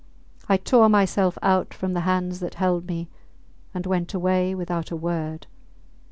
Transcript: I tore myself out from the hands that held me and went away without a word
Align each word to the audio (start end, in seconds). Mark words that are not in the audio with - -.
I 0.49 0.57
tore 0.57 0.89
myself 0.89 1.37
out 1.43 1.75
from 1.75 1.93
the 1.93 1.99
hands 2.09 2.39
that 2.39 2.55
held 2.55 2.87
me 2.87 3.07
and 3.71 3.85
went 3.85 4.15
away 4.15 4.55
without 4.55 4.89
a 4.89 4.95
word 4.95 5.45